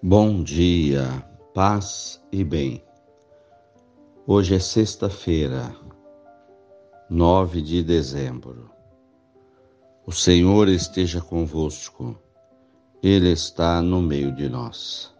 Bom 0.00 0.44
dia, 0.44 1.08
paz 1.52 2.22
e 2.30 2.44
bem. 2.44 2.84
Hoje 4.28 4.54
é 4.54 4.60
sexta-feira, 4.60 5.74
9 7.10 7.60
de 7.60 7.82
dezembro. 7.82 8.70
O 10.06 10.12
Senhor 10.12 10.68
esteja 10.68 11.20
convosco, 11.20 12.16
Ele 13.02 13.32
está 13.32 13.82
no 13.82 14.00
meio 14.00 14.32
de 14.32 14.48
nós. 14.48 15.12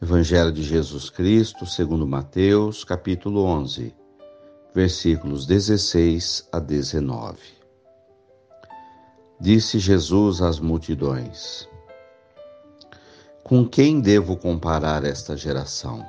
Evangelho 0.00 0.52
de 0.52 0.62
Jesus 0.62 1.10
Cristo, 1.10 1.66
segundo 1.66 2.06
Mateus, 2.06 2.82
capítulo 2.82 3.42
11, 3.42 3.94
versículos 4.74 5.44
16 5.44 6.48
a 6.50 6.58
19. 6.58 7.38
Disse 9.38 9.78
Jesus 9.78 10.40
às 10.40 10.58
multidões: 10.58 11.68
com 13.46 13.64
quem 13.64 14.00
devo 14.00 14.36
comparar 14.36 15.04
esta 15.04 15.36
geração? 15.36 16.04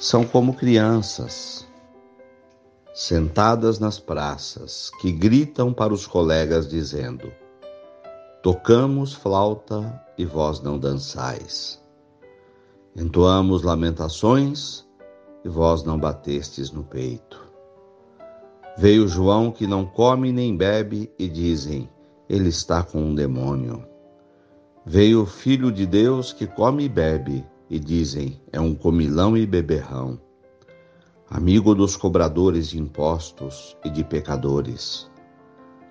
São 0.00 0.24
como 0.24 0.54
crianças, 0.54 1.68
sentadas 2.94 3.78
nas 3.78 3.98
praças, 3.98 4.90
que 5.02 5.12
gritam 5.12 5.70
para 5.70 5.92
os 5.92 6.06
colegas 6.06 6.66
dizendo: 6.66 7.30
Tocamos 8.42 9.12
flauta 9.12 10.02
e 10.16 10.24
vós 10.24 10.62
não 10.62 10.78
dançais. 10.78 11.78
Entoamos 12.96 13.62
lamentações 13.62 14.82
e 15.44 15.48
vós 15.50 15.84
não 15.84 15.98
batestes 15.98 16.70
no 16.70 16.84
peito. 16.84 17.38
Veio 18.78 19.06
João 19.06 19.52
que 19.52 19.66
não 19.66 19.84
come 19.84 20.32
nem 20.32 20.56
bebe 20.56 21.12
e 21.18 21.28
dizem: 21.28 21.86
Ele 22.30 22.48
está 22.48 22.82
com 22.82 22.98
um 22.98 23.14
demônio. 23.14 23.91
Veio 24.84 25.22
o 25.22 25.26
Filho 25.26 25.70
de 25.70 25.86
Deus 25.86 26.32
que 26.32 26.46
come 26.46 26.84
e 26.84 26.88
bebe, 26.88 27.46
e 27.70 27.78
dizem: 27.78 28.40
é 28.52 28.60
um 28.60 28.74
comilão 28.74 29.36
e 29.36 29.46
beberrão, 29.46 30.20
amigo 31.30 31.74
dos 31.74 31.96
cobradores 31.96 32.68
de 32.68 32.80
impostos 32.80 33.76
e 33.84 33.90
de 33.90 34.02
pecadores. 34.02 35.10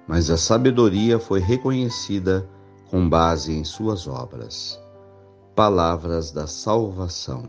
Mas 0.07 0.29
a 0.29 0.37
sabedoria 0.37 1.17
foi 1.17 1.39
reconhecida 1.39 2.47
com 2.89 3.07
base 3.07 3.53
em 3.53 3.63
suas 3.63 4.07
obras. 4.07 4.77
Palavras 5.55 6.31
da 6.31 6.45
salvação. 6.45 7.43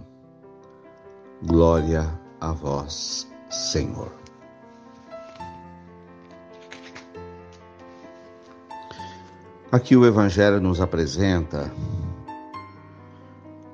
Glória 1.45 2.09
a 2.41 2.53
vós, 2.53 3.29
Senhor. 3.51 4.22
Aqui 9.73 9.97
o 9.97 10.05
Evangelho 10.05 10.61
nos 10.61 10.83
apresenta 10.83 11.73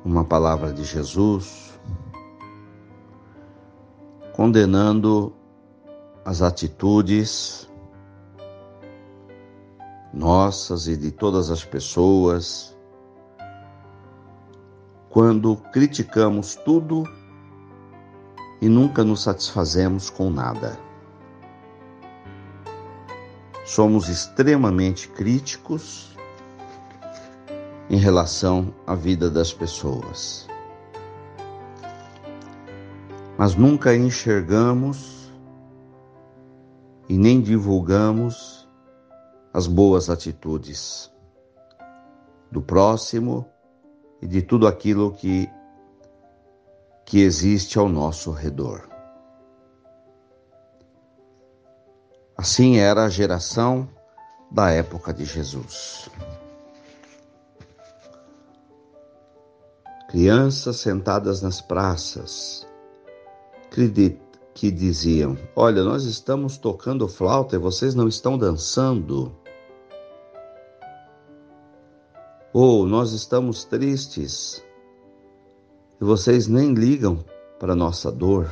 uma 0.04 0.24
palavra 0.24 0.72
de 0.72 0.84
Jesus 0.84 1.77
condenando 4.32 5.32
as 6.24 6.41
atitudes 6.41 7.69
nossas 10.14 10.86
e 10.86 10.96
de 10.96 11.10
todas 11.10 11.50
as 11.50 11.64
pessoas 11.64 12.78
quando 15.10 15.56
criticamos 15.72 16.54
tudo 16.54 17.02
e 18.62 18.69
nunca 18.69 19.02
nos 19.02 19.24
satisfazemos 19.24 20.10
com 20.10 20.30
nada. 20.30 20.78
Somos 23.68 24.08
extremamente 24.08 25.08
críticos 25.08 26.16
em 27.90 27.98
relação 27.98 28.74
à 28.86 28.94
vida 28.94 29.30
das 29.30 29.52
pessoas. 29.52 30.48
Mas 33.36 33.54
nunca 33.54 33.94
enxergamos 33.94 35.30
e 37.10 37.18
nem 37.18 37.42
divulgamos 37.42 38.66
as 39.52 39.66
boas 39.66 40.08
atitudes 40.08 41.12
do 42.50 42.62
próximo 42.62 43.46
e 44.22 44.26
de 44.26 44.40
tudo 44.40 44.66
aquilo 44.66 45.12
que, 45.12 45.46
que 47.04 47.20
existe 47.20 47.78
ao 47.78 47.86
nosso 47.86 48.30
redor. 48.30 48.88
Assim 52.41 52.76
era 52.78 53.04
a 53.04 53.09
geração 53.09 53.88
da 54.49 54.71
época 54.71 55.12
de 55.12 55.25
Jesus. 55.25 56.09
Crianças 60.09 60.77
sentadas 60.77 61.43
nas 61.43 61.60
praças 61.60 62.65
que 64.54 64.71
diziam: 64.71 65.37
Olha, 65.56 65.82
nós 65.82 66.04
estamos 66.04 66.56
tocando 66.56 67.09
flauta 67.09 67.56
e 67.56 67.59
vocês 67.59 67.97
não 67.97 68.06
estão 68.06 68.38
dançando. 68.38 69.34
Ou 72.53 72.87
nós 72.87 73.12
estamos 73.12 73.65
tristes 73.65 74.65
e 76.00 76.04
vocês 76.04 76.47
nem 76.47 76.72
ligam 76.72 77.25
para 77.59 77.75
nossa 77.75 78.12
dor. 78.12 78.48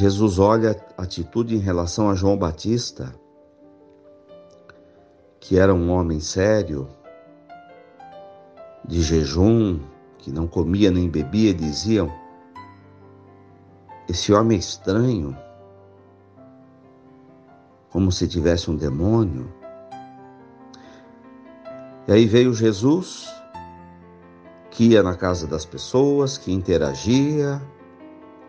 Jesus 0.00 0.38
olha 0.38 0.82
a 0.96 1.02
atitude 1.02 1.54
em 1.54 1.58
relação 1.58 2.08
a 2.08 2.14
João 2.14 2.34
Batista, 2.34 3.14
que 5.38 5.58
era 5.58 5.74
um 5.74 5.90
homem 5.90 6.20
sério, 6.20 6.88
de 8.82 9.02
jejum, 9.02 9.78
que 10.16 10.32
não 10.32 10.46
comia 10.46 10.90
nem 10.90 11.06
bebia, 11.06 11.52
diziam: 11.52 12.10
Esse 14.08 14.32
homem 14.32 14.56
é 14.56 14.60
estranho, 14.60 15.36
como 17.90 18.10
se 18.10 18.26
tivesse 18.26 18.70
um 18.70 18.76
demônio. 18.76 19.52
E 22.08 22.12
aí 22.12 22.24
veio 22.24 22.54
Jesus, 22.54 23.30
que 24.70 24.92
ia 24.92 25.02
na 25.02 25.14
casa 25.14 25.46
das 25.46 25.66
pessoas, 25.66 26.38
que 26.38 26.50
interagia, 26.50 27.60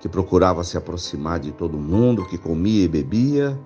que 0.02 0.10
procurava 0.10 0.64
se 0.64 0.76
aproximar 0.76 1.40
de 1.40 1.52
todo 1.52 1.78
mundo, 1.78 2.28
que 2.28 2.38
comia 2.38 2.84
e 2.84 2.88
bebia, 2.88 3.58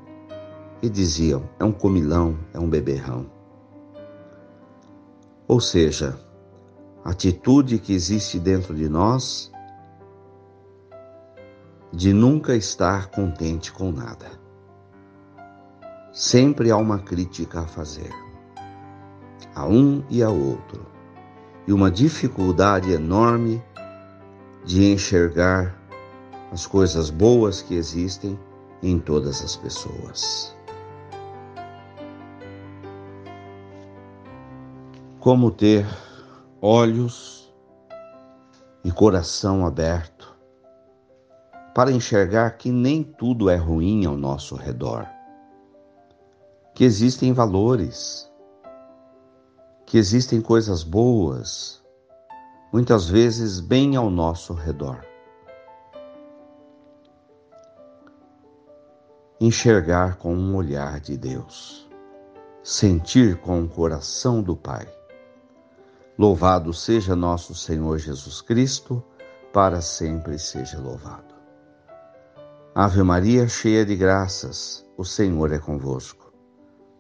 e 0.82 0.90
diziam: 0.90 1.50
é 1.58 1.64
um 1.64 1.72
comilão, 1.72 2.38
é 2.54 2.60
um 2.60 2.70
beberrão. 2.70 3.26
Ou 5.48 5.62
seja, 5.62 6.20
a 7.04 7.12
atitude 7.12 7.80
que 7.80 7.94
existe 7.94 8.38
dentro 8.38 8.76
de 8.76 8.90
nós 8.90 9.50
de 11.94 12.12
nunca 12.12 12.54
estar 12.56 13.08
contente 13.08 13.72
com 13.72 13.90
nada. 13.90 14.30
Sempre 16.12 16.70
há 16.70 16.76
uma 16.76 17.00
crítica 17.00 17.62
a 17.62 17.68
fazer, 17.68 18.12
a 19.54 19.66
um 19.66 20.04
e 20.10 20.22
a 20.22 20.30
outro, 20.30 20.86
e 21.66 21.72
uma 21.72 21.90
dificuldade 21.90 22.92
enorme 22.92 23.64
de 24.66 24.92
enxergar 24.92 25.85
as 26.56 26.66
coisas 26.66 27.10
boas 27.10 27.62
que 27.62 27.76
existem 27.76 28.40
em 28.82 28.98
todas 28.98 29.44
as 29.44 29.58
pessoas. 29.58 30.56
Como 35.20 35.52
ter 35.52 35.86
olhos 36.62 37.54
e 38.86 38.90
coração 38.90 39.66
aberto 39.66 40.34
para 41.76 41.92
enxergar 41.92 42.52
que 42.52 42.72
nem 42.72 43.04
tudo 43.04 43.50
é 43.50 43.58
ruim 43.58 44.06
ao 44.06 44.16
nosso 44.16 44.56
redor, 44.56 45.06
que 46.74 46.86
existem 46.86 47.34
valores, 47.34 48.32
que 49.86 49.98
existem 49.98 50.40
coisas 50.40 50.84
boas, 50.84 51.84
muitas 52.72 53.10
vezes 53.10 53.60
bem 53.60 53.98
ao 53.98 54.10
nosso 54.10 54.54
redor. 54.54 55.15
Enxergar 59.40 60.16
com 60.16 60.34
um 60.34 60.56
olhar 60.56 61.00
de 61.00 61.18
Deus, 61.18 61.90
sentir 62.64 63.38
com 63.38 63.64
o 63.64 63.68
coração 63.68 64.42
do 64.42 64.56
Pai. 64.56 64.88
Louvado 66.18 66.74
seja 66.74 67.16
nosso 67.16 67.54
Senhor 67.54 67.98
Jesus 67.98 68.42
Cristo, 68.42 69.04
para 69.52 69.82
sempre 69.82 70.40
seja 70.40 70.80
louvado. 70.80 71.36
Ave 72.74 73.04
Maria, 73.04 73.48
cheia 73.48 73.86
de 73.86 73.96
graças, 73.96 74.86
o 74.98 75.04
Senhor 75.04 75.52
é 75.52 75.60
convosco. 75.60 76.34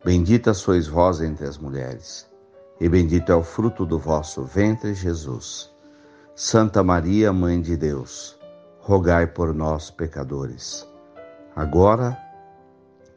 Bendita 0.04 0.54
sois 0.54 0.88
vós 0.88 1.22
entre 1.22 1.48
as 1.48 1.58
mulheres, 1.58 2.30
e 2.80 2.90
bendito 2.90 3.32
é 3.32 3.36
o 3.36 3.44
fruto 3.44 3.86
do 3.86 3.98
vosso 3.98 4.44
ventre, 4.44 4.94
Jesus. 4.94 5.74
Santa 6.36 6.84
Maria, 6.84 7.32
Mãe 7.32 7.62
de 7.62 7.78
Deus, 7.78 8.38
rogai 8.80 9.26
por 9.26 9.54
nós, 9.54 9.90
pecadores, 9.90 10.86
agora 11.56 12.18
e 12.22 12.25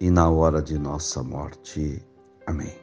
na 0.01 0.31
hora 0.31 0.63
de 0.63 0.79
nossa 0.79 1.23
morte. 1.23 2.05
Amém. 2.47 2.79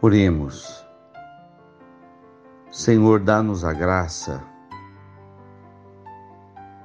Oremos. 0.00 0.86
Senhor, 2.70 3.20
dá-nos 3.20 3.64
a 3.64 3.72
graça 3.72 4.42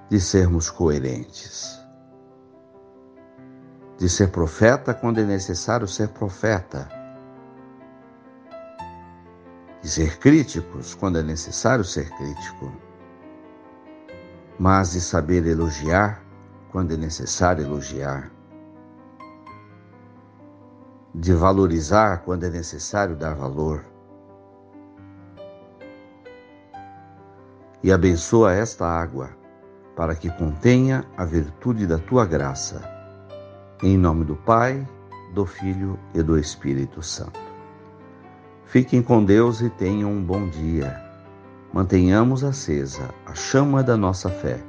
de 0.10 0.20
sermos 0.20 0.70
coerentes, 0.70 1.80
de 3.98 4.10
ser 4.10 4.30
profeta 4.30 4.94
quando 4.94 5.20
é 5.20 5.24
necessário 5.24 5.88
ser 5.88 6.10
profeta, 6.10 6.90
de 9.82 9.90
ser 9.90 10.18
críticos 10.20 10.96
quando 10.96 11.20
é 11.20 11.24
necessário 11.24 11.84
ser 11.84 12.10
crítico, 12.10 12.72
mas 14.58 14.92
de 14.94 15.02
saber 15.02 15.46
elogiar 15.46 16.21
quando 16.72 16.94
é 16.94 16.98
necessário 16.98 17.66
elogiar, 17.66 18.32
de 21.14 21.34
valorizar 21.34 22.24
quando 22.24 22.46
é 22.46 22.50
necessário 22.50 23.16
dar 23.16 23.36
valor. 23.36 23.84
E 27.84 27.92
abençoa 27.92 28.54
esta 28.54 28.88
água 28.88 29.32
para 29.96 30.16
que 30.16 30.30
contenha 30.30 31.04
a 31.18 31.26
virtude 31.26 31.86
da 31.86 31.98
tua 31.98 32.26
graça. 32.26 32.82
Em 33.84 33.98
nome 33.98 34.24
do 34.24 34.36
Pai, 34.36 34.88
do 35.34 35.46
Filho 35.46 36.00
e 36.14 36.24
do 36.24 36.38
Espírito 36.38 37.04
Santo. 37.04 37.40
Fiquem 38.66 39.02
com 39.02 39.26
Deus 39.26 39.60
e 39.60 39.70
tenham 39.70 40.12
um 40.12 40.24
bom 40.24 40.48
dia. 40.48 41.04
Mantenhamos 41.74 42.44
acesa 42.44 43.10
a 43.26 43.34
chama 43.34 43.84
da 43.84 43.98
nossa 43.98 44.30
fé. 44.30 44.64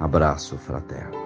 Abraço 0.00 0.58
fraterno. 0.58 1.25